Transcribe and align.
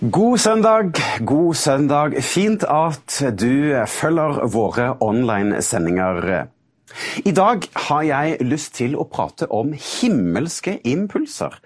God 0.00 0.38
søndag, 0.38 0.92
god 1.26 1.54
søndag. 1.54 2.14
Fint 2.24 2.62
at 2.64 3.18
du 3.36 3.84
følger 3.84 4.46
våre 4.48 4.94
online-sendinger. 5.04 6.46
I 7.28 7.32
dag 7.36 7.66
har 7.74 8.06
jeg 8.08 8.38
lyst 8.40 8.78
til 8.78 8.96
å 8.96 9.04
prate 9.04 9.44
om 9.52 9.74
himmelske 9.76 10.78
impulser 10.88 11.58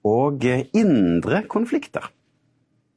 og 0.00 0.48
indre 0.48 1.42
konflikter. 1.44 2.08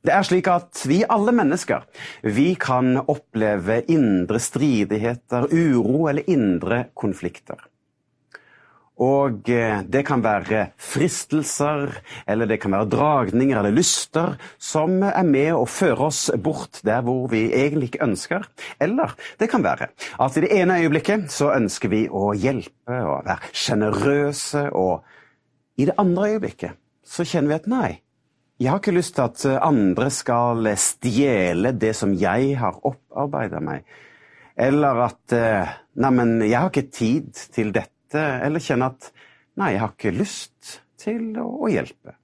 Det 0.08 0.16
er 0.16 0.24
slik 0.24 0.48
at 0.48 0.86
vi 0.88 1.02
alle 1.04 1.36
mennesker 1.36 1.84
vi 2.24 2.54
kan 2.56 2.96
oppleve 3.04 3.82
indre 3.92 4.40
stridigheter, 4.40 5.52
uro 5.52 6.08
eller 6.08 6.32
indre 6.32 6.86
konflikter. 6.96 7.60
Og 8.98 9.44
det 9.46 10.02
kan 10.08 10.24
være 10.26 10.72
fristelser, 10.82 11.92
eller 12.26 12.50
det 12.50 12.58
kan 12.64 12.74
være 12.74 12.90
dragninger 12.90 13.60
eller 13.60 13.76
lyster 13.76 14.38
som 14.58 15.04
er 15.06 15.28
med 15.28 15.52
å 15.54 15.68
føre 15.70 16.08
oss 16.08 16.24
bort 16.42 16.80
der 16.88 17.04
hvor 17.06 17.28
vi 17.30 17.44
egentlig 17.54 17.92
ikke 17.92 18.08
ønsker. 18.08 18.48
Eller 18.82 19.14
det 19.38 19.52
kan 19.52 19.62
være 19.66 19.92
at 19.94 20.38
i 20.38 20.44
det 20.48 20.50
ene 20.58 20.80
øyeblikket 20.82 21.28
så 21.34 21.52
ønsker 21.54 21.94
vi 21.94 22.08
å 22.10 22.32
hjelpe 22.34 22.98
og 23.04 23.28
være 23.28 23.52
sjenerøse, 23.54 24.66
og 24.74 25.06
i 25.78 25.86
det 25.86 25.98
andre 26.02 26.32
øyeblikket 26.34 26.80
så 27.06 27.26
kjenner 27.28 27.54
vi 27.54 27.60
at 27.60 27.70
nei, 27.70 27.92
jeg 28.58 28.72
har 28.74 28.82
ikke 28.82 28.96
lyst 28.96 29.14
til 29.14 29.28
at 29.28 29.44
andre 29.62 30.08
skal 30.10 30.72
stjele 30.82 31.76
det 31.78 31.94
som 32.00 32.16
jeg 32.18 32.56
har 32.58 32.80
opparbeida 32.82 33.62
meg. 33.62 33.86
Eller 34.58 35.04
at 35.06 35.38
neimen, 35.94 36.40
jeg 36.42 36.58
har 36.58 36.74
ikke 36.74 36.90
tid 36.90 37.30
til 37.54 37.70
dette 37.76 37.97
eller 38.16 38.64
kjenne 38.64 38.92
at 38.94 39.12
nei, 39.58 39.74
jeg 39.74 39.82
har 39.84 39.94
ikke 39.96 40.16
lyst 40.16 40.80
til 41.02 41.36
å 41.42 41.68
hjelpe. 41.72 42.16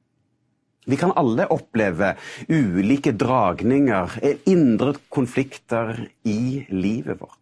Vi 0.86 0.98
kan 1.00 1.14
alle 1.16 1.48
oppleve 1.52 2.14
ulike 2.52 3.14
dragninger, 3.16 4.18
indre 4.52 4.98
konflikter 5.14 5.96
i 6.28 6.66
livet 6.70 7.22
vårt. 7.22 7.40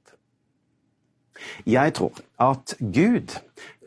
Jeg 1.65 1.95
tror 1.97 2.19
at 2.37 2.75
Gud 2.79 3.33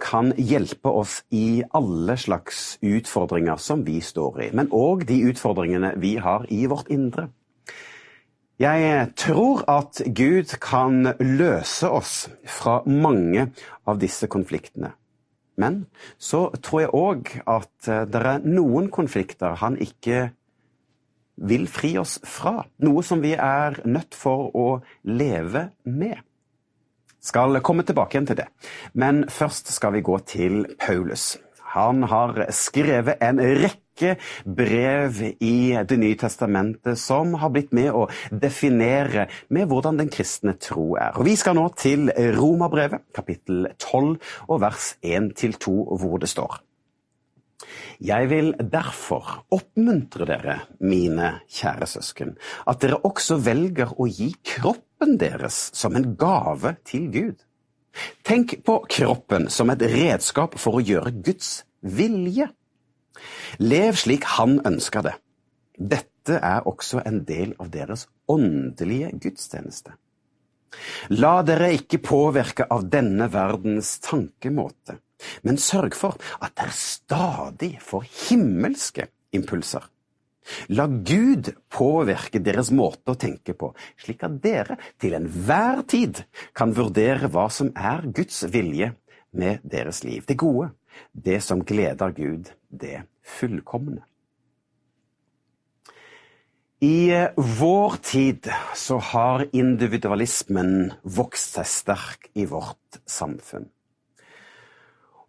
kan 0.03 0.33
hjelpe 0.35 0.91
oss 0.91 1.21
i 1.31 1.63
alle 1.71 2.17
slags 2.19 2.81
utfordringer 2.83 3.61
som 3.63 3.85
vi 3.87 4.01
står 4.03 4.41
i, 4.43 4.51
men 4.59 4.73
òg 4.75 5.07
de 5.07 5.21
utfordringene 5.31 5.95
vi 6.03 6.17
har 6.19 6.49
i 6.51 6.65
vårt 6.71 6.91
indre. 6.91 7.29
Jeg 8.61 9.09
tror 9.19 9.65
at 9.67 9.99
Gud 10.15 10.53
kan 10.63 11.09
løse 11.19 11.89
oss 11.91 12.29
fra 12.47 12.83
mange 12.87 13.49
av 13.87 13.99
disse 13.99 14.29
konfliktene. 14.31 14.93
Men 15.59 15.85
så 16.19 16.49
tror 16.63 16.81
jeg 16.83 16.95
òg 16.95 17.33
at 17.51 17.91
det 18.11 18.23
er 18.23 18.47
noen 18.47 18.91
konflikter 18.95 19.59
han 19.59 19.79
ikke 19.83 20.29
vil 21.35 21.67
fri 21.71 21.97
oss 21.99 22.19
fra. 22.23 22.63
Noe 22.83 23.03
som 23.03 23.23
vi 23.23 23.35
er 23.35 23.81
nødt 23.87 24.15
for 24.15 24.55
å 24.55 24.69
leve 25.03 25.69
med. 25.83 26.19
Skal 27.25 27.59
komme 27.65 27.87
tilbake 27.87 28.19
igjen 28.19 28.29
til 28.29 28.43
det. 28.43 28.51
Men 28.93 29.25
først 29.33 29.73
skal 29.75 29.97
vi 29.97 30.05
gå 30.05 30.19
til 30.29 30.67
Paulus. 30.79 31.39
Han 31.75 32.05
har 32.07 32.45
skrevet 32.55 33.23
en 33.25 33.41
rekke 33.43 33.84
brev 34.45 35.21
i 35.41 35.79
Det 35.87 35.99
nye 36.01 36.19
testamentet 36.19 36.99
som 36.99 37.35
har 37.41 37.53
blitt 37.55 37.73
med 37.77 37.93
å 37.95 38.07
definere 38.31 39.29
med 39.49 39.69
hvordan 39.71 39.99
den 40.01 40.11
kristne 40.13 40.57
tro 40.59 40.95
er. 40.97 41.15
Og 41.19 41.25
Vi 41.29 41.37
skal 41.37 41.57
nå 41.59 41.69
til 41.79 42.11
Romerbrevet, 42.11 43.07
kapittel 43.15 43.69
12 43.79 44.19
og 44.49 44.61
vers 44.61 44.95
1-2, 45.03 45.75
hvor 46.01 46.19
det 46.19 46.29
står. 46.29 46.61
Jeg 48.05 48.29
vil 48.31 48.53
derfor 48.59 49.45
oppmuntre 49.55 50.27
dere, 50.29 50.59
mine 50.81 51.39
kjære 51.49 51.89
søsken, 51.89 52.35
at 52.69 52.83
dere 52.83 53.01
også 53.07 53.39
velger 53.45 53.95
å 53.97 54.09
gi 54.11 54.33
kroppen 54.45 55.17
deres 55.21 55.71
som 55.77 55.97
en 55.97 56.15
gave 56.19 56.75
til 56.85 57.09
Gud. 57.15 57.45
Tenk 58.27 58.59
på 58.67 58.81
kroppen 58.91 59.49
som 59.53 59.71
et 59.71 59.83
redskap 59.87 60.59
for 60.59 60.81
å 60.81 60.85
gjøre 60.85 61.15
Guds 61.25 61.63
vilje. 61.81 62.51
Lev 63.59 63.99
slik 64.01 64.25
Han 64.37 64.59
ønsker 64.67 65.07
det. 65.07 65.15
Dette 65.75 66.39
er 66.39 66.67
også 66.69 67.03
en 67.05 67.23
del 67.29 67.55
av 67.61 67.71
deres 67.75 68.07
åndelige 68.31 69.13
gudstjeneste. 69.21 69.95
La 71.15 71.39
dere 71.47 71.71
ikke 71.77 72.03
påvirke 72.03 72.67
av 72.71 72.87
denne 72.91 73.29
verdens 73.31 73.97
tankemåte, 74.03 74.99
men 75.47 75.59
sørg 75.61 75.95
for 75.99 76.19
at 76.43 76.55
dere 76.59 76.75
stadig 76.75 77.77
får 77.83 78.09
himmelske 78.29 79.09
impulser. 79.37 79.85
La 80.77 80.87
Gud 80.87 81.49
påvirke 81.73 82.41
deres 82.45 82.71
måte 82.75 83.15
å 83.15 83.21
tenke 83.21 83.55
på, 83.57 83.71
slik 83.97 84.27
at 84.27 84.41
dere 84.45 84.77
til 85.01 85.17
enhver 85.17 85.85
tid 85.89 86.21
kan 86.57 86.75
vurdere 86.77 87.31
hva 87.33 87.47
som 87.53 87.71
er 87.73 88.05
Guds 88.13 88.43
vilje 88.53 88.91
med 89.33 89.65
deres 89.65 90.03
liv. 90.05 90.25
Det 90.29 90.37
gode, 90.39 90.69
det 91.13 91.41
som 91.43 91.65
gleder 91.65 92.15
Gud, 92.17 92.51
det 92.71 93.05
fullkomne. 93.23 94.03
I 96.85 97.29
vår 97.37 97.97
tid 98.03 98.51
så 98.77 98.99
har 98.99 99.47
individualismen 99.57 100.93
vokst 101.03 101.57
seg 101.57 101.71
sterk 101.71 102.29
i 102.35 102.45
vårt 102.51 102.99
samfunn. 103.09 103.71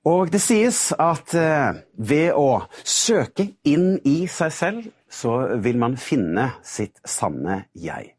Og 0.06 0.30
det 0.34 0.42
sies 0.44 0.92
at 1.00 1.32
ved 1.34 2.36
å 2.38 2.66
søke 2.84 3.48
inn 3.66 3.96
i 4.06 4.28
seg 4.30 4.52
selv, 4.54 4.90
så 5.10 5.58
vil 5.64 5.80
man 5.82 5.96
finne 5.98 6.52
sitt 6.66 7.00
sanne 7.08 7.64
jeg. 7.74 8.12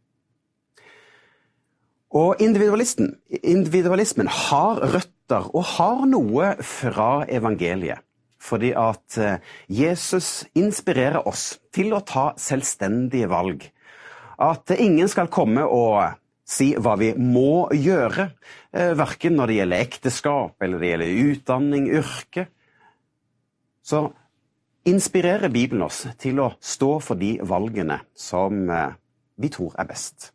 Og 2.17 2.41
individualismen 2.41 4.29
har 4.33 4.81
røtter 4.81 5.16
og 5.35 5.65
har 5.77 6.05
noe 6.11 6.53
fra 6.63 7.25
evangeliet. 7.27 8.03
Fordi 8.39 8.71
at 8.79 9.17
Jesus 9.67 10.45
inspirerer 10.55 11.25
oss 11.27 11.57
til 11.75 11.95
å 11.97 12.03
ta 12.07 12.29
selvstendige 12.39 13.27
valg. 13.33 13.65
At 14.39 14.71
ingen 14.77 15.09
skal 15.11 15.33
komme 15.33 15.65
og 15.67 16.05
si 16.47 16.69
hva 16.79 16.95
vi 17.01 17.09
må 17.19 17.67
gjøre, 17.75 18.29
verken 18.71 19.35
når 19.41 19.51
det 19.51 19.57
gjelder 19.57 19.83
ekteskap 19.89 20.63
eller 20.63 20.79
det 20.79 20.93
gjelder 20.93 21.33
utdanning, 21.33 21.89
yrke. 21.91 22.47
Så 23.83 24.05
inspirerer 24.87 25.51
Bibelen 25.51 25.89
oss 25.89 26.05
til 26.23 26.39
å 26.45 26.53
stå 26.63 26.93
for 27.03 27.19
de 27.19 27.41
valgene 27.43 27.99
som 28.15 28.63
vi 29.35 29.51
tror 29.51 29.75
er 29.75 29.91
best. 29.91 30.31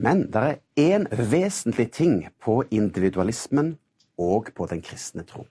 Men 0.00 0.24
det 0.32 0.42
er 0.48 0.60
én 0.80 1.04
vesentlig 1.12 1.90
ting 1.92 2.16
på 2.40 2.62
individualismen 2.72 3.74
og 4.22 4.52
på 4.54 4.68
den 4.70 4.82
kristne 4.84 5.26
tro. 5.28 5.44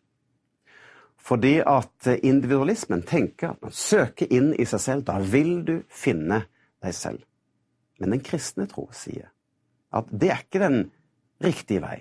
Fordi 1.21 1.59
at 1.67 2.07
individualismen 2.23 3.03
tenker 3.07 3.53
at 3.53 3.61
man 3.61 3.75
søker 3.75 4.31
inn 4.33 4.55
i 4.57 4.65
seg 4.65 4.81
selv, 4.81 5.05
da 5.05 5.19
vil 5.21 5.59
du 5.67 5.75
finne 5.87 6.43
deg 6.81 6.95
selv. 6.97 7.21
Men 8.01 8.15
den 8.15 8.23
kristne 8.25 8.65
tro 8.69 8.87
sier 8.95 9.29
at 9.91 10.07
det 10.09 10.31
er 10.31 10.43
ikke 10.45 10.63
den 10.63 10.79
riktige 11.43 11.83
vei. 11.83 11.97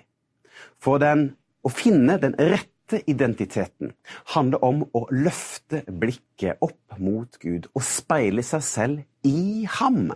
For 0.81 1.01
den, 1.01 1.33
å 1.61 1.69
finne 1.69 2.17
den 2.21 2.33
rette 2.39 3.01
identiteten 3.09 3.93
handler 4.33 4.63
om 4.65 4.83
å 4.97 5.05
løfte 5.13 5.83
blikket 5.85 6.63
opp 6.65 6.97
mot 6.99 7.37
Gud 7.41 7.69
og 7.71 7.85
speile 7.85 8.43
seg 8.45 8.65
selv 8.65 9.27
i 9.27 9.67
ham. 9.79 10.09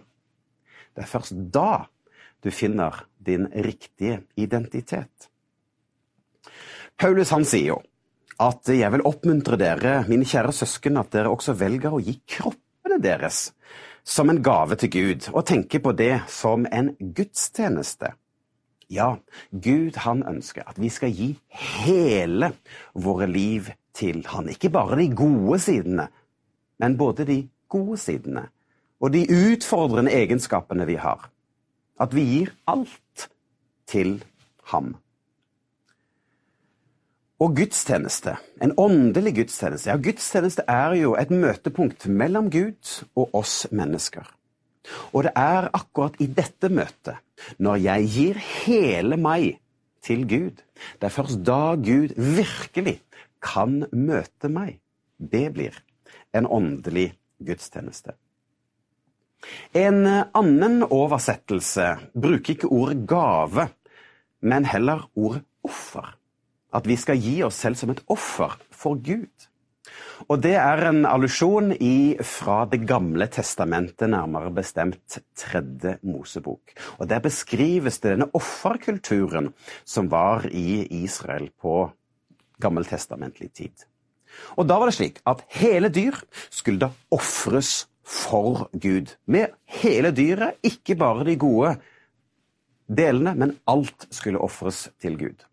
Det 0.96 1.06
er 1.06 1.12
først 1.12 1.38
da 1.54 1.86
du 2.44 2.52
finner 2.54 3.04
din 3.26 3.48
riktige 3.52 4.24
identitet. 4.40 5.30
Paulus 6.98 7.34
han 7.36 7.46
sier 7.48 7.74
jo 7.74 7.82
at 8.42 8.68
jeg 8.68 8.92
vil 8.92 9.06
oppmuntre 9.08 9.58
dere, 9.60 10.02
mine 10.10 10.28
kjære 10.28 10.52
søsken, 10.56 10.98
at 11.00 11.14
dere 11.14 11.32
også 11.32 11.56
velger 11.56 11.94
å 11.96 12.02
gi 12.04 12.18
kroppene 12.28 13.00
deres 13.04 13.50
som 14.06 14.30
en 14.30 14.42
gave 14.44 14.76
til 14.78 14.92
Gud, 14.94 15.30
og 15.34 15.48
tenke 15.50 15.80
på 15.82 15.96
det 15.98 16.20
som 16.30 16.68
en 16.70 16.92
gudstjeneste. 17.00 18.12
Ja, 18.92 19.16
Gud 19.50 19.98
han 20.04 20.22
ønsker 20.30 20.68
at 20.70 20.78
vi 20.78 20.92
skal 20.94 21.16
gi 21.16 21.32
hele 21.58 22.52
våre 22.94 23.26
liv 23.26 23.72
til 23.96 24.22
Han. 24.30 24.52
Ikke 24.52 24.70
bare 24.70 25.00
de 25.00 25.08
gode 25.16 25.58
sidene, 25.64 26.10
men 26.78 26.98
både 27.00 27.26
de 27.26 27.40
gode 27.72 27.98
sidene 27.98 28.50
og 29.02 29.12
de 29.14 29.26
utfordrende 29.26 30.14
egenskapene 30.14 30.86
vi 30.88 31.00
har. 31.02 31.30
At 32.00 32.14
vi 32.16 32.24
gir 32.28 32.54
alt 32.68 33.30
til 33.88 34.20
ham. 34.72 34.96
Og 37.44 37.52
gudstjeneste, 37.58 38.38
en 38.64 38.72
åndelig 38.80 39.34
gudstjeneste, 39.42 39.90
ja, 39.90 39.98
gudstjeneste 40.00 40.64
er 40.72 40.94
jo 40.96 41.18
et 41.20 41.34
møtepunkt 41.36 42.08
mellom 42.08 42.48
Gud 42.48 42.92
og 43.20 43.36
oss 43.36 43.66
mennesker. 43.76 44.30
Og 45.12 45.26
det 45.28 45.34
er 45.36 45.68
akkurat 45.76 46.16
i 46.24 46.30
dette 46.32 46.70
møtet, 46.72 47.20
når 47.60 47.82
jeg 47.84 48.08
gir 48.14 48.42
hele 48.64 49.20
meg 49.20 49.58
til 50.06 50.24
Gud, 50.30 50.64
det 51.02 51.10
er 51.10 51.16
først 51.18 51.44
da 51.44 51.76
Gud 51.76 52.16
virkelig 52.16 53.02
kan 53.44 53.82
møte 53.92 54.48
meg. 54.48 54.80
Det 55.20 55.50
blir 55.52 55.76
en 56.32 56.48
åndelig 56.48 57.10
gudstjeneste. 57.44 58.16
En 59.76 60.06
annen 60.08 60.86
oversettelse 60.88 61.98
bruker 62.16 62.56
ikke 62.56 62.72
ordet 62.72 63.04
gave, 63.10 63.74
men 64.40 64.72
heller 64.72 65.10
ordet 65.20 65.44
offer 65.66 66.16
at 66.76 66.88
vi 66.88 66.98
skal 67.00 67.20
gi 67.22 67.42
oss 67.48 67.60
selv 67.64 67.80
som 67.80 67.94
et 67.94 68.04
offer 68.12 68.58
for 68.76 69.00
Gud. 69.00 69.48
Og 70.32 70.40
det 70.42 70.56
er 70.58 70.82
en 70.90 71.04
allusjon 71.06 71.74
fra 72.26 72.66
Det 72.66 72.82
gamle 72.88 73.28
testamentet, 73.28 74.10
nærmere 74.10 74.52
bestemt 74.52 75.20
tredje 75.36 75.98
Mosebok. 76.04 76.74
Og 77.00 77.08
Der 77.08 77.20
beskrives 77.20 78.00
det 78.00 78.16
denne 78.16 78.30
offerkulturen 78.34 79.54
som 79.86 80.10
var 80.10 80.48
i 80.52 80.88
Israel 81.04 81.50
på 81.62 81.92
gammeltestamentlig 82.60 83.52
tid. 83.54 83.86
Og 84.58 84.68
da 84.68 84.80
var 84.80 84.90
det 84.90 84.98
slik 84.98 85.20
at 85.26 85.44
hele 85.60 85.90
dyr 85.90 86.16
skulle 86.50 86.80
da 86.80 86.90
ofres 87.12 87.88
for 88.04 88.70
Gud. 88.74 89.16
Med 89.26 89.56
hele 89.66 90.12
dyret, 90.12 90.60
ikke 90.64 90.96
bare 90.96 91.26
de 91.26 91.36
gode 91.36 91.76
delene, 92.88 93.36
men 93.36 93.58
alt 93.68 94.08
skulle 94.12 94.40
ofres 94.40 94.90
til 95.02 95.18
Gud. 95.18 95.46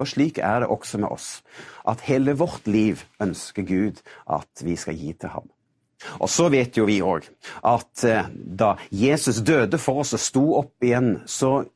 Og 0.00 0.08
slik 0.08 0.40
er 0.40 0.62
det 0.62 0.70
også 0.72 0.98
med 0.98 1.12
oss, 1.12 1.42
at 1.88 2.06
hele 2.08 2.34
vårt 2.40 2.66
liv 2.66 3.04
ønsker 3.20 3.66
Gud 3.68 4.00
at 4.26 4.64
vi 4.64 4.76
skal 4.80 4.96
gi 4.96 5.12
til 5.12 5.34
ham. 5.34 5.50
Og 6.18 6.30
så 6.32 6.48
vet 6.48 6.78
jo 6.78 6.86
vi 6.88 7.00
òg 7.04 7.26
at 7.68 8.04
eh, 8.08 8.30
da 8.32 8.72
Jesus 8.88 9.42
døde 9.44 9.78
for 9.78 10.00
oss 10.00 10.14
og 10.16 10.22
sto 10.24 10.44
opp 10.62 10.84
igjen, 10.84 11.18
så 11.28 11.66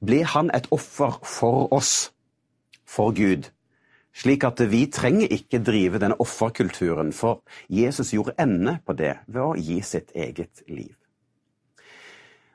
ble 0.00 0.22
han 0.24 0.48
et 0.56 0.68
offer 0.72 1.18
for 1.28 1.68
oss, 1.76 2.10
for 2.88 3.12
Gud. 3.12 3.50
Slik 4.16 4.46
at 4.48 4.62
vi 4.72 4.86
trenger 4.88 5.32
ikke 5.32 5.60
drive 5.60 6.00
denne 6.00 6.16
offerkulturen, 6.22 7.12
for 7.12 7.42
Jesus 7.68 8.14
gjorde 8.16 8.36
ende 8.40 8.78
på 8.86 8.96
det 8.96 9.18
ved 9.26 9.42
å 9.42 9.56
gi 9.60 9.82
sitt 9.84 10.14
eget 10.16 10.64
liv. 10.72 10.94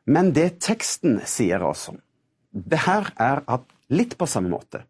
Men 0.09 0.31
det 0.33 0.55
teksten 0.65 1.19
sier 1.29 1.61
også, 1.61 1.93
det 2.51 2.81
her 2.87 3.11
er 3.21 3.43
at 3.45 3.67
litt 3.93 4.17
på 4.17 4.25
samme 4.25 4.49
måte 4.49 4.81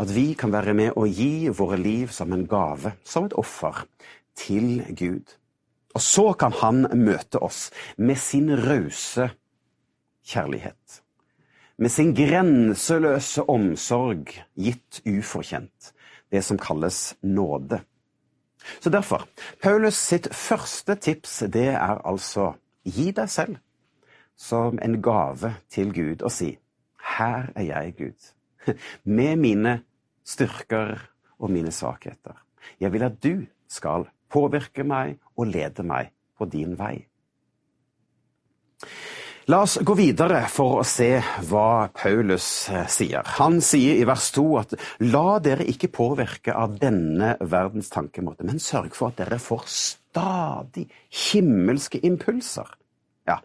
at 0.00 0.10
vi 0.14 0.32
kan 0.38 0.52
være 0.52 0.74
med 0.74 0.98
å 0.98 1.06
gi 1.06 1.48
våre 1.54 1.78
liv 1.78 2.10
som 2.12 2.32
en 2.34 2.46
gave, 2.50 2.94
som 3.04 3.28
et 3.28 3.36
offer, 3.38 3.84
til 4.34 4.82
Gud. 4.98 5.36
Og 5.94 6.02
så 6.02 6.32
kan 6.32 6.52
Han 6.52 6.86
møte 6.98 7.38
oss 7.38 7.70
med 7.96 8.18
sin 8.18 8.50
rause 8.50 9.30
kjærlighet. 10.26 11.00
Med 11.78 11.90
sin 11.90 12.14
grenseløse 12.14 13.42
omsorg 13.50 14.30
gitt 14.54 15.00
ufortjent. 15.06 15.92
Det 16.30 16.42
som 16.42 16.58
kalles 16.58 17.14
nåde. 17.22 17.80
Så 18.80 18.90
derfor, 18.90 19.28
Paulus 19.62 19.94
sitt 19.94 20.28
første 20.34 20.94
tips 20.94 21.42
det 21.52 21.68
er 21.74 22.00
altså 22.06 22.54
gi 22.84 23.10
deg 23.12 23.30
selv 23.30 23.58
som 24.36 24.78
en 24.82 25.02
gave 25.02 25.54
til 25.70 25.92
Gud 25.94 26.22
og 26.22 26.32
si 26.32 26.56
Her 27.18 27.52
er 27.54 27.62
jeg, 27.62 27.94
Gud. 27.98 28.30
med 29.18 29.38
mine 29.40 29.78
styrker 30.24 30.96
og 31.38 31.50
mine 31.52 31.72
svakheter. 31.74 32.36
Jeg 32.80 32.92
vil 32.92 33.04
at 33.06 33.18
du 33.22 33.44
skal 33.68 34.08
påvirke 34.32 34.86
meg 34.86 35.18
og 35.36 35.50
lede 35.52 35.84
meg 35.86 36.12
på 36.38 36.48
din 36.50 36.78
vei. 36.78 36.96
La 39.52 39.58
oss 39.60 39.74
gå 39.84 39.92
videre 39.98 40.38
for 40.48 40.78
å 40.80 40.84
se 40.88 41.18
hva 41.50 41.90
Paulus 41.92 42.46
eh, 42.72 42.86
sier. 42.88 43.26
Han 43.36 43.58
sier 43.60 43.98
i 44.00 44.06
vers 44.08 44.30
2 44.32 44.44
at 44.56 44.72
la 45.04 45.34
dere 45.44 45.66
ikke 45.68 45.90
påvirke 45.92 46.54
av 46.56 46.78
denne 46.80 47.34
verdens 47.44 47.92
tankemåte, 47.92 48.46
men 48.48 48.62
sørg 48.62 48.96
for 48.96 49.12
at 49.12 49.20
dere 49.20 49.36
får 49.42 49.66
stadig 49.68 50.86
himmelske 51.26 52.00
impulser 52.08 52.72
ja, 53.24 53.38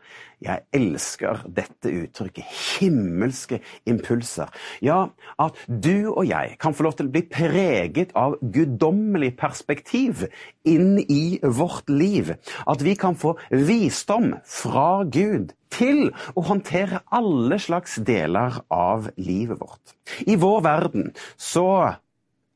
jeg 0.43 0.63
elsker 0.75 1.43
dette 1.55 1.91
uttrykket. 2.01 2.47
Himmelske 2.79 3.59
impulser. 3.87 4.51
Ja, 4.83 5.05
at 5.39 5.59
du 5.67 6.11
og 6.11 6.25
jeg 6.27 6.57
kan 6.59 6.75
få 6.75 6.87
lov 6.87 6.97
til 6.99 7.07
å 7.09 7.13
bli 7.13 7.23
preget 7.31 8.11
av 8.19 8.37
guddommelig 8.41 9.33
perspektiv 9.39 10.25
inn 10.67 10.99
i 11.07 11.39
vårt 11.43 11.91
liv. 11.91 12.33
At 12.67 12.83
vi 12.83 12.97
kan 12.99 13.15
få 13.19 13.37
visdom 13.51 14.33
fra 14.47 15.05
Gud 15.07 15.55
til 15.71 16.09
å 16.35 16.43
håndtere 16.49 17.03
alle 17.15 17.59
slags 17.61 17.99
deler 18.03 18.61
av 18.73 19.11
livet 19.19 19.61
vårt. 19.61 19.95
I 20.27 20.35
vår 20.39 20.63
verden 20.65 21.11
så 21.37 21.69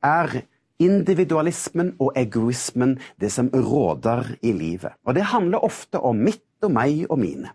er 0.04 0.42
individualismen 0.84 1.94
og 2.02 2.18
egoismen 2.20 2.98
det 3.22 3.32
som 3.32 3.52
råder 3.54 4.34
i 4.42 4.52
livet. 4.56 4.98
Og 5.06 5.16
det 5.16 5.30
handler 5.32 5.64
ofte 5.64 6.02
om 6.02 6.18
mitt 6.26 6.44
og 6.68 6.74
meg 6.76 7.04
og 7.10 7.20
mine. 7.22 7.54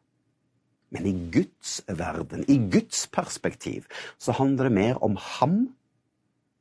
Men 0.95 1.07
i 1.07 1.15
Guds 1.33 1.83
verden, 1.89 2.45
i 2.49 2.57
Guds 2.73 3.07
perspektiv, 3.13 3.89
så 4.19 4.33
handler 4.33 4.69
det 4.69 4.77
mer 4.79 5.03
om 5.05 5.19
ham, 5.21 5.59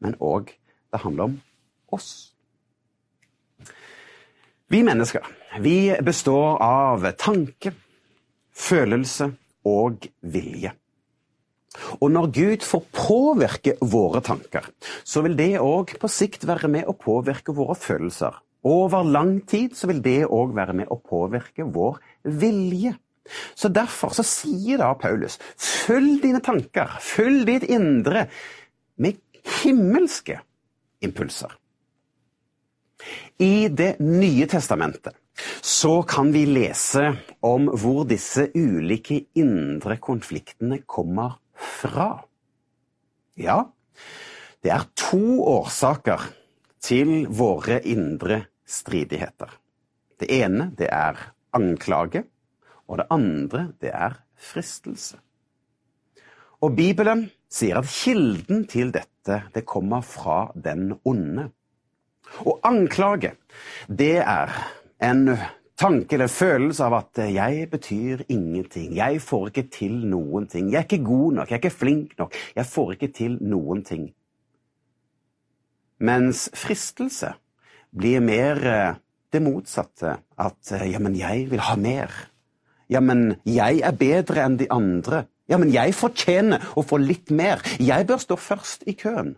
men 0.04 0.18
òg 0.20 0.52
det 0.92 1.04
handler 1.04 1.32
om 1.32 1.38
oss. 1.96 2.34
Vi 4.68 4.84
mennesker 4.84 5.24
vi 5.64 5.96
består 6.04 6.60
av 6.62 7.06
tanke, 7.18 7.72
følelse 8.52 9.32
og 9.66 10.06
vilje. 10.22 10.74
Og 12.02 12.12
når 12.12 12.30
Gud 12.34 12.66
får 12.66 12.84
påvirke 12.94 13.76
våre 13.82 14.22
tanker, 14.26 14.66
så 15.06 15.22
vil 15.26 15.38
det 15.38 15.56
òg 15.62 15.96
på 16.02 16.10
sikt 16.12 16.46
være 16.50 16.70
med 16.72 16.90
å 16.90 16.98
påvirke 16.98 17.56
våre 17.56 17.78
følelser. 17.78 18.36
Over 18.66 19.04
lang 19.06 19.42
tid 19.48 19.76
så 19.78 19.90
vil 19.92 20.02
det 20.04 20.24
òg 20.26 20.56
være 20.58 20.76
med 20.82 20.90
å 20.92 21.00
påvirke 21.02 21.68
vår 21.68 22.00
vilje. 22.24 22.96
Så 23.56 23.70
Derfor 23.74 24.16
så 24.16 24.24
sier 24.26 24.80
da 24.82 24.94
Paulus 25.00 25.38
følg 25.60 26.22
dine 26.24 26.42
tanker, 26.44 26.98
følg 27.04 27.46
ditt 27.50 27.68
indre 27.70 28.28
med 28.98 29.20
himmelske 29.62 30.40
impulser. 31.04 31.52
I 33.40 33.70
Det 33.70 33.98
nye 34.02 34.48
testamentet 34.50 35.16
så 35.62 36.02
kan 36.02 36.32
vi 36.34 36.48
lese 36.50 37.12
om 37.46 37.68
hvor 37.78 38.08
disse 38.10 38.48
ulike 38.56 39.28
indre 39.38 40.00
konfliktene 40.02 40.80
kommer 40.90 41.38
fra. 41.54 42.24
Ja, 43.38 43.68
det 44.66 44.74
er 44.74 44.88
to 44.98 45.44
årsaker 45.46 46.26
til 46.84 47.28
våre 47.30 47.80
indre 47.86 48.44
stridigheter. 48.68 49.50
Det 50.20 50.30
ene 50.34 50.72
det 50.78 50.90
er 50.92 51.20
anklage, 51.56 52.24
og 52.88 53.00
det 53.02 53.08
andre 53.14 53.68
det 53.82 53.92
er 53.94 54.18
fristelse. 54.38 55.18
Og 56.62 56.74
Bibelen 56.78 57.28
sier 57.50 57.80
at 57.80 57.90
kilden 57.92 58.66
til 58.70 58.92
dette 58.96 59.44
det 59.54 59.66
kommer 59.68 60.02
fra 60.02 60.48
den 60.56 60.96
onde. 61.06 61.50
Og 62.44 62.60
anklage, 62.66 63.36
det 63.88 64.18
er 64.24 64.52
en 65.04 65.38
tanke 65.78 66.18
eller 66.18 66.32
følelse 66.32 66.86
av 66.88 66.96
at 66.98 67.22
jeg 67.32 67.68
betyr 67.72 68.24
ingenting. 68.28 68.96
Jeg 68.98 69.22
får 69.22 69.52
ikke 69.52 69.68
til 69.74 70.00
noen 70.10 70.48
ting. 70.50 70.72
Jeg 70.72 70.80
er 70.80 70.88
ikke 70.88 71.06
god 71.06 71.38
nok, 71.40 71.52
jeg 71.52 71.60
er 71.60 71.64
ikke 71.64 71.80
flink 71.80 72.18
nok. 72.18 72.34
Jeg 72.56 72.66
får 72.66 72.96
ikke 72.98 73.12
til 73.14 73.38
noen 73.42 73.84
ting. 73.86 74.10
Mens 75.98 76.48
fristelse 76.54 77.34
blir 77.92 78.22
mer 78.22 78.64
eh, 78.68 78.98
det 79.34 79.42
motsatte. 79.44 80.18
At 80.38 80.72
eh, 80.72 80.92
ja, 80.92 81.02
men 81.04 81.16
jeg 81.18 81.50
vil 81.52 81.64
ha 81.64 81.76
mer. 81.80 82.14
Ja, 82.90 83.02
men 83.04 83.40
jeg 83.44 83.82
er 83.84 83.98
bedre 83.98 84.46
enn 84.46 84.60
de 84.60 84.70
andre. 84.72 85.26
Ja, 85.48 85.60
men 85.60 85.72
jeg 85.72 85.96
fortjener 85.96 86.64
å 86.76 86.84
få 86.86 87.00
litt 87.02 87.32
mer. 87.32 87.64
Jeg 87.80 88.08
bør 88.08 88.22
stå 88.22 88.38
først 88.40 88.86
i 88.88 88.96
køen. 89.00 89.36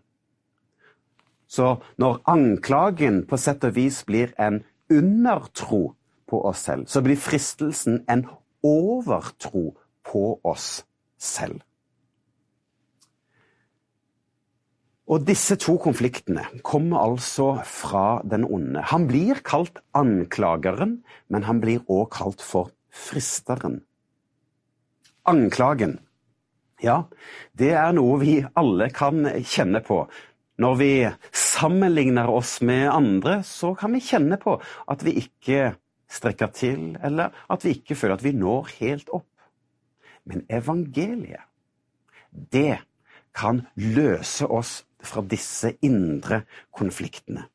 Så 1.49 1.79
når 1.97 2.19
anklagen 2.29 3.23
på 3.29 3.37
sett 3.41 3.63
og 3.65 3.73
vis 3.77 4.03
blir 4.05 4.35
en 4.37 4.61
undertro 4.89 5.95
på 6.29 6.43
oss 6.45 6.67
selv, 6.67 6.85
så 6.85 7.01
blir 7.01 7.17
fristelsen 7.17 8.03
en 8.09 8.27
overtro 8.65 9.71
på 10.05 10.39
oss 10.45 10.83
selv. 11.17 11.63
Og 15.09 15.23
disse 15.25 15.55
to 15.57 15.73
konfliktene 15.81 16.43
kommer 16.61 17.01
altså 17.01 17.63
fra 17.65 18.21
den 18.29 18.43
onde. 18.45 18.83
Han 18.91 19.07
blir 19.09 19.41
kalt 19.41 19.81
anklageren, 19.97 20.99
men 21.33 21.45
han 21.47 21.61
blir 21.63 21.81
òg 21.89 22.11
kalt 22.13 22.43
for 22.45 22.69
fristeren. 22.93 23.79
Anklagen. 25.25 25.97
Ja, 26.79 27.07
det 27.57 27.71
er 27.73 27.95
noe 27.97 28.19
vi 28.21 28.35
alle 28.55 28.91
kan 28.93 29.25
kjenne 29.41 29.81
på. 29.83 30.03
Når 30.61 30.75
vi 30.77 30.91
sammenligner 31.33 32.29
oss 32.29 32.59
med 32.61 32.85
andre, 32.91 33.39
så 33.47 33.73
kan 33.79 33.95
vi 33.95 34.03
kjenne 34.03 34.37
på 34.37 34.59
at 34.61 35.05
vi 35.07 35.15
ikke 35.23 35.71
strekker 36.09 36.53
til, 36.53 36.83
eller 37.01 37.33
at 37.49 37.65
vi 37.65 37.73
ikke 37.79 37.97
føler 37.97 38.19
at 38.19 38.25
vi 38.25 38.35
når 38.37 38.69
helt 38.77 39.09
opp. 39.09 39.27
Men 40.29 40.45
evangeliet, 40.53 41.47
det 42.29 42.83
kan 43.33 43.63
løse 43.73 44.45
oss 44.45 44.83
fra 45.03 45.23
disse 45.25 45.75
indre 45.85 46.43
konfliktene. 46.75 47.47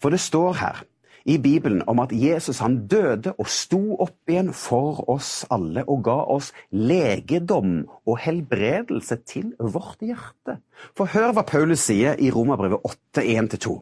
For 0.00 0.14
det 0.14 0.22
står 0.22 0.52
her 0.60 0.84
i 1.26 1.38
Bibelen 1.42 1.82
om 1.90 1.98
at 1.98 2.12
Jesus 2.14 2.60
han 2.62 2.78
døde 2.86 3.32
og 3.34 3.48
sto 3.50 3.96
opp 4.02 4.30
igjen 4.30 4.52
for 4.54 5.02
oss 5.10 5.42
alle 5.50 5.82
og 5.90 6.04
ga 6.06 6.16
oss 6.36 6.52
legedom 6.70 7.80
og 8.06 8.20
helbredelse 8.22 9.18
til 9.26 9.50
vårt 9.58 10.04
hjerte. 10.06 10.60
For 10.94 11.10
hør 11.10 11.34
hva 11.34 11.42
Paulus 11.48 11.82
sier 11.88 12.14
i 12.22 12.30
Romerbrevet 12.30 12.86
8, 12.86 13.26
1-2. 13.26 13.74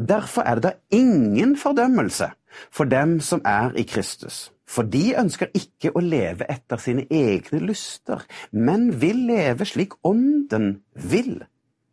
Derfor 0.00 0.48
er 0.48 0.56
det 0.56 0.70
da 0.70 0.74
ingen 0.96 1.56
fordømmelse 1.60 2.30
for 2.72 2.88
dem 2.88 3.18
som 3.20 3.44
er 3.44 3.76
i 3.76 3.84
Kristus. 3.84 4.46
For 4.66 4.88
de 4.88 5.12
ønsker 5.20 5.52
ikke 5.54 5.92
å 5.94 6.02
leve 6.02 6.48
etter 6.50 6.80
sine 6.82 7.04
egne 7.12 7.60
lyster, 7.62 8.24
men 8.50 8.88
vil 9.02 9.20
leve 9.28 9.68
slik 9.68 9.94
ånden 10.06 10.80
vil. 10.96 11.44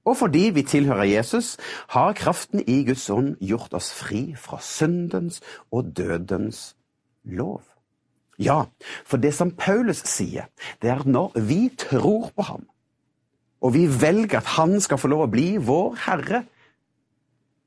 Og 0.05 0.17
fordi 0.19 0.49
vi 0.53 0.65
tilhører 0.67 1.07
Jesus, 1.07 1.57
har 1.95 2.13
kraften 2.13 2.63
i 2.67 2.83
Guds 2.87 3.09
ånd 3.09 3.35
gjort 3.39 3.73
oss 3.73 3.93
fri 3.95 4.33
fra 4.37 4.59
syndens 4.61 5.41
og 5.71 5.93
dødens 5.97 6.75
lov. 7.23 7.61
Ja, 8.39 8.63
for 9.05 9.21
det 9.21 9.33
som 9.37 9.53
Paulus 9.55 10.01
sier, 10.09 10.49
det 10.81 10.89
er 10.89 11.03
at 11.03 11.07
når 11.07 11.37
vi 11.47 11.69
tror 11.77 12.31
på 12.35 12.47
ham, 12.49 12.65
og 13.63 13.75
vi 13.77 13.85
velger 13.87 14.41
at 14.41 14.55
han 14.57 14.79
skal 14.83 14.99
få 14.99 15.07
lov 15.07 15.27
å 15.27 15.31
bli 15.31 15.53
vår 15.61 15.95
Herre, 16.03 16.43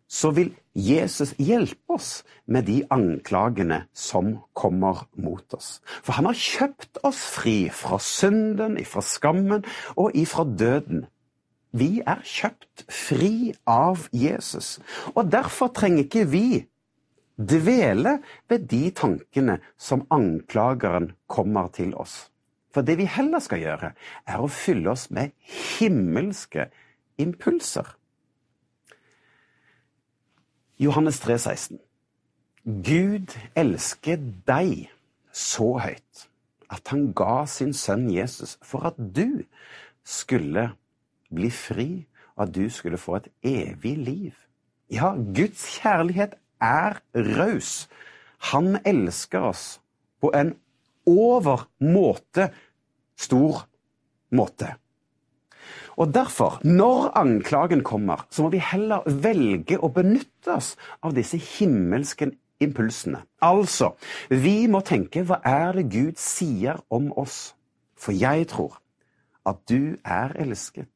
så 0.06 0.30
vil 0.30 0.52
Jesus 0.76 1.32
hjelpe 1.40 1.96
oss 1.96 2.20
med 2.46 2.68
de 2.68 2.82
anklagene 2.92 3.86
som 3.96 4.36
kommer 4.54 5.06
mot 5.16 5.56
oss. 5.56 5.80
For 6.04 6.18
han 6.18 6.28
har 6.28 6.36
kjøpt 6.36 7.00
oss 7.06 7.24
fri 7.32 7.56
fra 7.72 7.98
synden, 8.02 8.76
fra 8.84 9.02
skammen 9.02 9.64
og 9.96 10.14
ifra 10.14 10.44
døden. 10.44 11.06
Vi 11.76 12.00
er 12.06 12.22
kjøpt 12.24 12.86
fri 12.92 13.52
av 13.68 14.06
Jesus, 14.14 14.78
og 15.14 15.28
derfor 15.32 15.72
trenger 15.76 16.06
ikke 16.06 16.24
vi 16.30 16.46
dvele 17.36 18.18
ved 18.48 18.68
de 18.70 18.90
tankene 18.96 19.58
som 19.76 20.06
anklageren 20.10 21.12
kommer 21.28 21.68
til 21.76 21.92
oss. 21.94 22.30
For 22.72 22.84
det 22.84 22.98
vi 22.98 23.08
heller 23.08 23.40
skal 23.40 23.62
gjøre, 23.62 23.92
er 24.28 24.40
å 24.40 24.52
fylle 24.52 24.92
oss 24.92 25.08
med 25.10 25.32
himmelske 25.78 26.68
impulser. 27.20 27.88
Johannes 30.80 31.20
3, 31.24 31.38
16. 31.38 31.78
Gud 32.84 33.32
elsker 33.56 34.20
deg 34.48 34.90
så 35.32 35.76
høyt 35.80 36.26
at 36.72 36.90
han 36.90 37.12
ga 37.16 37.44
sin 37.48 37.72
sønn 37.76 38.08
Jesus 38.10 38.56
for 38.66 38.88
at 38.90 38.98
du 38.98 39.46
skulle 40.04 40.72
bli 41.34 41.50
fri, 41.50 42.06
og 42.36 42.46
at 42.48 42.54
du 42.54 42.68
skulle 42.70 43.00
få 43.00 43.16
et 43.20 43.28
evig 43.42 43.96
liv. 43.98 44.32
Ja, 44.92 45.14
Guds 45.14 45.64
kjærlighet 45.78 46.36
er 46.62 47.00
raus. 47.14 47.88
Han 48.52 48.78
elsker 48.84 49.50
oss 49.50 49.80
på 50.20 50.30
en 50.34 50.54
overmåte 51.06 52.50
stor 53.16 53.64
måte. 54.30 54.74
Og 55.96 56.12
derfor, 56.14 56.60
når 56.64 57.12
anklagen 57.16 57.82
kommer, 57.82 58.26
så 58.30 58.42
må 58.42 58.50
vi 58.52 58.60
heller 58.60 59.06
velge 59.22 59.78
å 59.80 59.88
benytte 59.88 60.58
oss 60.58 60.74
av 61.02 61.14
disse 61.16 61.40
himmelske 61.40 62.30
impulsene. 62.60 63.22
Altså, 63.40 63.94
vi 64.28 64.66
må 64.68 64.82
tenke 64.84 65.24
hva 65.24 65.40
er 65.44 65.78
det 65.78 65.88
Gud 65.92 66.20
sier 66.20 66.82
om 66.92 67.08
oss? 67.16 67.54
For 67.96 68.12
jeg 68.12 68.48
tror 68.52 68.76
at 69.48 69.62
du 69.70 69.96
er 70.04 70.36
elsket. 70.36 70.90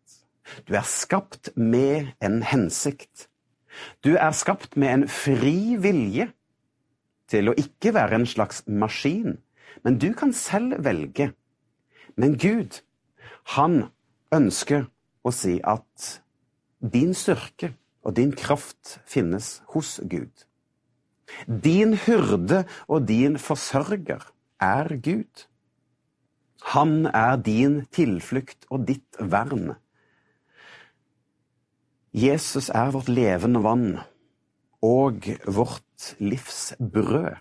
Du 0.66 0.74
er 0.76 0.86
skapt 0.86 1.52
med 1.56 2.12
en 2.20 2.40
hensikt. 2.42 3.28
Du 4.04 4.14
er 4.16 4.32
skapt 4.36 4.76
med 4.76 4.92
en 4.92 5.08
fri 5.08 5.76
vilje 5.80 6.30
til 7.30 7.50
å 7.50 7.56
ikke 7.58 7.94
være 7.94 8.20
en 8.20 8.26
slags 8.26 8.64
maskin, 8.66 9.38
men 9.84 9.98
du 10.02 10.10
kan 10.18 10.32
selv 10.34 10.82
velge. 10.84 11.30
Men 12.18 12.34
Gud, 12.38 12.80
han 13.54 13.84
ønsker 14.34 14.88
å 15.22 15.32
si 15.34 15.58
at 15.62 16.10
din 16.80 17.14
styrke 17.14 17.74
og 18.02 18.16
din 18.16 18.32
kraft 18.32 18.98
finnes 19.08 19.60
hos 19.74 19.98
Gud. 20.02 20.32
Din 21.46 21.94
hyrde 21.94 22.64
og 22.88 23.06
din 23.08 23.38
forsørger 23.38 24.24
er 24.60 24.96
Gud. 25.04 25.46
Han 26.74 27.06
er 27.06 27.36
din 27.36 27.84
tilflukt 27.94 28.66
og 28.70 28.88
ditt 28.88 29.20
vern. 29.20 29.76
Jesus 32.10 32.72
er 32.74 32.90
vårt 32.90 33.06
levende 33.06 33.60
vann 33.62 34.00
og 34.82 35.28
vårt 35.46 36.14
livs 36.18 36.72
brød. 36.82 37.36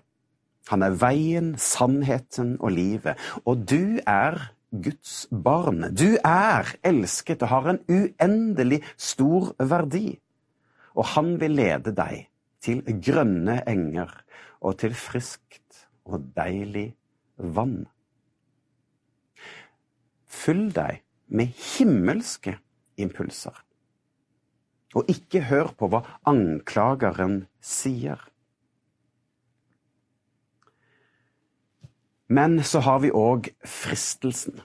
Han 0.69 0.83
er 0.85 0.97
veien, 1.01 1.55
sannheten 1.57 2.59
og 2.61 2.75
livet. 2.75 3.17
Og 3.49 3.63
du 3.65 3.97
er 4.05 4.37
Guds 4.69 5.25
barn. 5.33 5.87
Du 5.97 6.19
er 6.21 6.69
elsket 6.85 7.41
og 7.41 7.49
har 7.49 7.69
en 7.71 7.79
uendelig 7.89 8.83
stor 8.93 9.55
verdi. 9.57 10.19
Og 10.93 11.15
han 11.15 11.39
vil 11.41 11.57
lede 11.57 11.95
deg 11.97 12.27
til 12.61 12.83
grønne 12.85 13.63
enger 13.65 14.11
og 14.61 14.77
til 14.83 14.93
friskt 14.93 15.87
og 16.05 16.29
deilig 16.37 16.91
vann. 17.37 17.87
Fyll 20.29 20.67
deg 20.75 21.01
med 21.33 21.57
himmelske 21.57 22.59
impulser 23.01 23.57
og 24.97 25.09
ikke 25.11 25.43
hør 25.49 25.73
på 25.77 25.89
hva 25.91 26.01
anklageren 26.29 27.43
sier. 27.61 28.19
Men 32.29 32.59
så 32.63 32.81
har 32.85 33.01
vi 33.01 33.09
òg 33.09 33.49
fristelsen. 33.65 34.59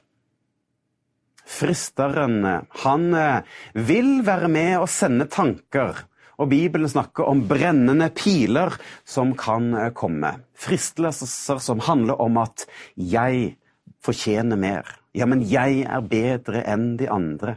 Fristeren, 1.44 2.40
han 2.84 3.04
eh, 3.16 3.44
vil 3.88 4.18
være 4.24 4.48
med 4.52 4.78
og 4.82 4.88
sende 4.92 5.26
tanker, 5.32 6.04
og 6.40 6.50
Bibelen 6.50 6.90
snakker 6.90 7.28
om 7.28 7.44
brennende 7.48 8.08
piler 8.16 8.74
som 9.08 9.32
kan 9.38 9.70
eh, 9.76 9.90
komme. 9.96 10.34
Fristelser 10.56 11.60
som 11.60 11.84
handler 11.84 12.20
om 12.20 12.40
at 12.40 12.66
'jeg 12.96 13.56
fortjener 14.00 14.56
mer'. 14.56 14.96
Ja, 15.14 15.26
men 15.26 15.42
jeg 15.42 15.84
er 15.84 16.00
bedre 16.00 16.64
enn 16.66 16.96
de 16.96 17.08
andre. 17.08 17.56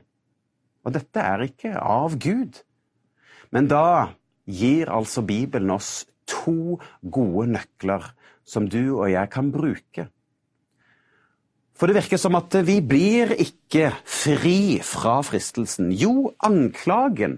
Og 0.88 0.96
dette 0.96 1.20
er 1.20 1.44
ikke 1.44 1.74
av 1.76 2.16
Gud. 2.24 2.62
Men 3.52 3.68
da 3.68 4.16
gir 4.48 4.88
altså 4.92 5.24
Bibelen 5.28 5.74
oss 5.76 6.06
to 6.28 6.78
gode 7.04 7.50
nøkler 7.52 8.06
som 8.48 8.70
du 8.72 8.96
og 8.96 9.10
jeg 9.12 9.28
kan 9.32 9.52
bruke. 9.52 10.08
For 11.78 11.90
det 11.90 12.00
virker 12.00 12.18
som 12.18 12.38
at 12.40 12.56
vi 12.66 12.80
blir 12.82 13.36
ikke 13.38 13.92
fri 14.08 14.80
fra 14.82 15.20
fristelsen. 15.22 15.92
Jo, 15.94 16.32
anklagen, 16.42 17.38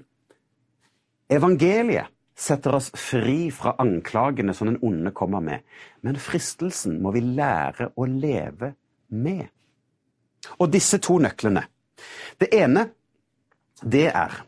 evangeliet, 1.27 2.13
setter 2.39 2.77
oss 2.77 2.87
fri 2.95 3.49
fra 3.51 3.73
anklagene 3.83 4.53
som 4.55 4.69
den 4.69 4.77
onde 4.85 5.11
kommer 5.11 5.43
med. 5.43 5.65
Men 6.07 6.21
fristelsen 6.21 7.01
må 7.03 7.11
vi 7.11 7.25
lære 7.25 7.89
å 7.99 8.07
leve 8.07 8.71
med. 9.11 9.49
Og 10.61 10.71
disse 10.71 11.01
to 11.03 11.17
nøklene 11.19 11.65
Det 12.39 12.47
ene 12.55 12.85
det 13.83 14.07
er 14.12 14.41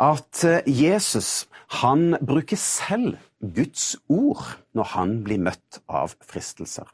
at 0.00 0.44
eh, 0.44 0.66
Jesus 0.66 1.46
han 1.80 2.14
bruker 2.20 2.58
selv 2.60 3.16
Guds 3.40 3.94
ord 4.08 4.44
når 4.76 4.90
han 4.94 5.16
blir 5.24 5.40
møtt 5.42 5.80
av 5.88 6.14
fristelser. 6.24 6.86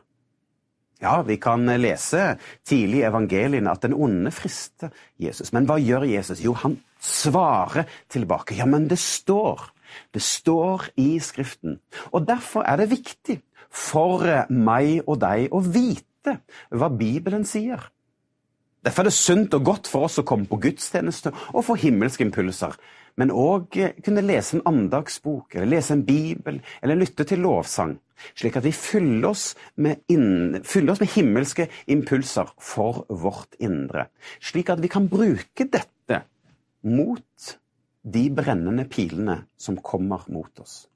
Ja, 1.01 1.23
vi 1.25 1.39
kan 1.41 1.65
lese 1.81 2.37
tidlig 2.69 3.01
i 3.01 3.07
evangeliene 3.09 3.73
at 3.73 3.87
den 3.87 3.97
onde 3.97 4.33
frister 4.35 4.93
Jesus. 5.21 5.53
Men 5.57 5.65
hva 5.69 5.79
gjør 5.81 6.05
Jesus? 6.09 6.43
Jo, 6.45 6.53
han 6.53 6.77
svarer 7.01 7.89
tilbake. 8.13 8.59
Ja, 8.59 8.67
men 8.69 8.89
det 8.91 9.01
står. 9.01 9.71
Det 10.13 10.23
står 10.23 10.91
i 11.01 11.15
Skriften. 11.25 11.79
Og 12.13 12.29
derfor 12.29 12.69
er 12.69 12.83
det 12.83 12.91
viktig 12.93 13.41
for 13.71 14.27
meg 14.53 15.01
og 15.07 15.23
deg 15.23 15.49
å 15.55 15.63
vite 15.65 16.37
hva 16.69 16.91
Bibelen 16.93 17.47
sier. 17.49 17.81
Derfor 18.85 19.05
er 19.05 19.11
det 19.11 19.17
sunt 19.17 19.55
og 19.57 19.67
godt 19.69 19.91
for 19.93 20.07
oss 20.09 20.21
å 20.21 20.25
komme 20.27 20.49
på 20.49 20.59
gudstjeneste 20.63 21.33
og 21.53 21.67
få 21.67 21.77
himmelske 21.81 22.25
impulser. 22.25 22.77
men 23.19 23.33
òg 23.35 23.75
kunne 24.05 24.23
lese 24.25 24.57
en 24.57 24.63
andagsbok, 24.71 25.55
eller 25.55 25.67
lese 25.75 25.93
en 25.93 26.05
bibel, 26.07 26.61
eller 26.81 26.97
lytte 26.97 27.27
til 27.29 27.43
lovsang, 27.45 27.99
slik 28.39 28.57
at 28.57 28.65
vi 28.65 28.73
fyller 28.73 29.29
oss 29.33 29.57
med, 29.77 30.01
inn, 30.09 30.63
fyller 30.65 30.95
oss 30.95 31.03
med 31.03 31.13
himmelske 31.13 31.67
impulser 31.91 32.49
for 32.57 33.05
vårt 33.09 33.59
indre, 33.61 34.07
slik 34.41 34.71
at 34.73 34.81
vi 34.81 34.89
kan 34.89 35.11
bruke 35.11 35.67
dette 35.67 36.23
mot 36.87 37.51
de 38.01 38.25
brennende 38.33 38.87
pilene 38.89 39.43
som 39.59 39.77
kommer 39.85 40.25
mot 40.33 40.63
oss. 40.63 40.87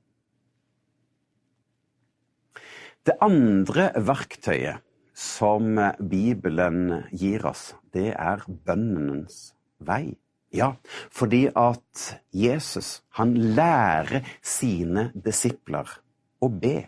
Det 3.04 3.18
andre 3.20 3.90
verktøyet 4.00 4.80
som 5.14 5.78
Bibelen 5.98 7.04
gir 7.14 7.46
oss, 7.46 7.72
det 7.94 8.12
er 8.18 8.44
bønnens 8.66 9.54
vei. 9.78 10.16
Ja, 10.54 10.74
fordi 11.10 11.48
at 11.58 12.20
Jesus 12.30 13.00
han 13.18 13.34
lærer 13.34 14.22
sine 14.42 15.08
disipler 15.14 15.88
å 16.42 16.50
be. 16.50 16.84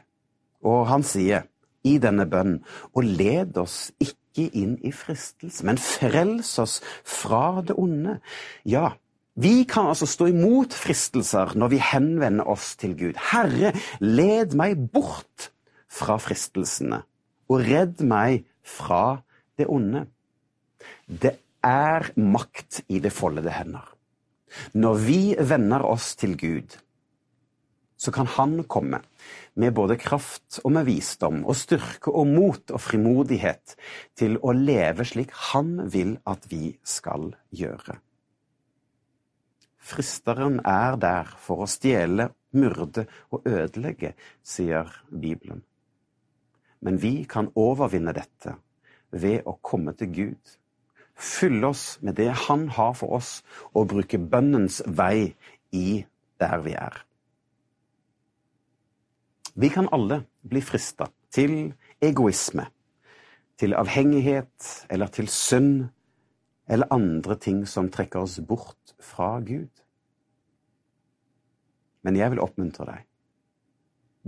Og 0.62 0.86
han 0.90 1.02
sier 1.06 1.48
i 1.86 1.96
denne 2.02 2.26
bønnen 2.30 2.60
og 2.92 3.06
led 3.06 3.58
oss 3.58 3.90
ikke 4.02 4.46
inn 4.58 4.76
i 4.86 4.92
fristelse, 4.94 5.64
men 5.66 5.80
frels 5.82 6.52
oss 6.62 6.78
fra 7.02 7.62
det 7.66 7.74
onde. 7.80 8.18
Ja, 8.66 8.92
vi 9.36 9.64
kan 9.68 9.90
altså 9.90 10.06
stå 10.08 10.30
imot 10.30 10.74
fristelser 10.76 11.56
når 11.58 11.74
vi 11.74 11.82
henvender 11.82 12.48
oss 12.48 12.74
til 12.80 12.94
Gud. 12.98 13.18
Herre, 13.32 13.74
led 14.00 14.54
meg 14.56 14.78
bort 14.94 15.50
fra 15.92 16.16
fristelsene, 16.22 17.02
og 17.48 17.62
redd 17.66 18.02
meg 18.06 18.44
fra 18.66 19.20
det 19.58 19.68
onde. 19.70 20.06
Det 21.06 21.36
er 21.66 22.10
makt 22.18 22.82
i 22.88 23.00
det 23.02 23.12
foldede 23.14 23.54
hender. 23.54 23.86
Når 24.72 25.00
vi 25.02 25.20
vender 25.38 25.84
oss 25.84 26.14
til 26.18 26.36
Gud, 26.38 26.76
så 27.96 28.12
kan 28.12 28.26
Han 28.26 28.64
komme 28.68 29.00
med 29.54 29.72
både 29.74 29.96
kraft 29.96 30.60
og 30.64 30.72
med 30.76 30.84
visdom 30.84 31.44
og 31.44 31.56
styrke 31.56 32.12
og 32.12 32.26
mot 32.28 32.70
og 32.70 32.80
frimodighet 32.80 33.76
til 34.16 34.36
å 34.42 34.52
leve 34.52 35.04
slik 35.08 35.32
Han 35.52 35.88
vil 35.92 36.18
at 36.28 36.44
vi 36.50 36.76
skal 36.84 37.32
gjøre. 37.50 37.96
Fristeren 39.86 40.60
er 40.66 40.98
der 40.98 41.30
for 41.38 41.62
å 41.62 41.70
stjele, 41.70 42.32
myrde 42.56 43.06
og 43.30 43.46
ødelegge, 43.46 44.14
sier 44.42 44.90
Bibelen. 45.10 45.62
Men 46.80 47.00
vi 47.00 47.24
kan 47.28 47.50
overvinne 47.56 48.14
dette 48.16 48.56
ved 49.10 49.46
å 49.46 49.56
komme 49.64 49.94
til 49.96 50.12
Gud. 50.12 50.54
Fylle 51.16 51.72
oss 51.72 51.96
med 52.04 52.18
det 52.20 52.28
Han 52.46 52.68
har 52.76 52.92
for 52.98 53.16
oss, 53.16 53.40
og 53.72 53.88
bruke 53.94 54.20
bønnens 54.20 54.82
vei 54.86 55.32
i 55.72 56.04
der 56.40 56.60
vi 56.64 56.76
er. 56.76 57.00
Vi 59.56 59.70
kan 59.72 59.88
alle 59.92 60.26
bli 60.44 60.60
frista 60.60 61.08
til 61.32 61.72
egoisme, 62.04 62.66
til 63.56 63.72
avhengighet 63.72 64.86
eller 64.92 65.08
til 65.08 65.30
synd 65.32 65.86
eller 66.68 66.92
andre 66.92 67.38
ting 67.40 67.64
som 67.64 67.88
trekker 67.88 68.20
oss 68.20 68.36
bort 68.44 68.92
fra 69.00 69.38
Gud. 69.40 69.70
Men 72.04 72.20
jeg 72.20 72.34
vil 72.34 72.44
oppmuntre 72.44 72.84
deg. 72.90 73.06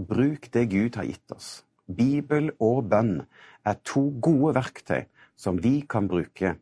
Bruk 0.09 0.49
det 0.55 0.71
Gud 0.73 0.97
har 0.97 1.05
gitt 1.05 1.35
oss 1.35 1.59
Bibel 1.89 2.51
og 2.61 2.89
bønn 2.91 3.23
er 3.65 3.81
to 3.85 4.09
gode 4.23 4.55
verktøy 4.59 5.07
som 5.39 5.61
vi 5.63 5.81
kan 5.89 6.09
bruke 6.09 6.57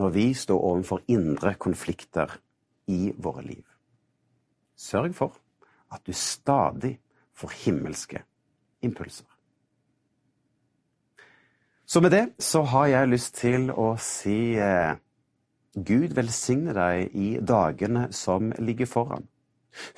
når 0.00 0.10
vi 0.14 0.26
står 0.34 0.64
overfor 0.70 1.04
indre 1.08 1.54
konflikter 1.54 2.40
i 2.90 3.12
våre 3.16 3.44
liv. 3.46 3.64
Sørg 4.76 5.14
for 5.14 5.38
at 5.94 6.02
du 6.06 6.12
stadig 6.12 6.98
får 7.34 7.54
himmelske 7.64 8.24
impulser. 8.82 9.28
Så 11.86 12.00
med 12.00 12.10
det 12.10 12.24
så 12.42 12.62
har 12.62 12.86
jeg 12.86 13.12
lyst 13.12 13.34
til 13.38 13.70
å 13.70 13.94
si 14.00 14.56
eh, 14.58 14.96
Gud 15.74 16.14
velsigne 16.16 16.74
deg 16.74 17.14
i 17.14 17.36
dagene 17.38 18.08
som 18.12 18.50
ligger 18.58 18.88
foran. 18.90 19.28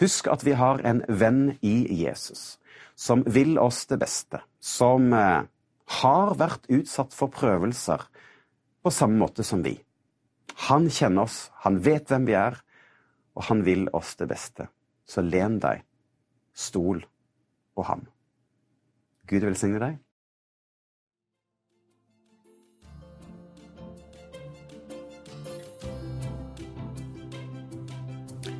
Husk 0.00 0.28
at 0.32 0.44
vi 0.44 0.56
har 0.56 0.82
en 0.84 1.02
venn 1.08 1.56
i 1.62 1.78
Jesus 2.02 2.56
som 2.94 3.24
vil 3.26 3.58
oss 3.58 3.84
det 3.90 3.98
beste, 4.00 4.40
som 4.60 5.12
eh, 5.12 5.42
har 6.00 6.36
vært 6.38 6.68
utsatt 6.72 7.14
for 7.14 7.32
prøvelser 7.32 8.06
på 8.82 8.92
samme 8.94 9.18
måte 9.20 9.44
som 9.46 9.62
vi. 9.64 9.76
Han 10.68 10.88
kjenner 10.90 11.26
oss, 11.26 11.50
han 11.64 11.80
vet 11.84 12.10
hvem 12.10 12.26
vi 12.28 12.36
er, 12.38 12.58
og 13.36 13.48
han 13.50 13.62
vil 13.66 13.88
oss 13.94 14.14
det 14.16 14.28
beste. 14.30 14.68
Så 15.06 15.22
len 15.22 15.58
deg, 15.62 15.84
stol 16.56 17.02
på 17.76 17.84
ham. 17.86 18.06
Gud 19.28 19.44
velsigne 19.44 19.82
deg. 19.82 19.98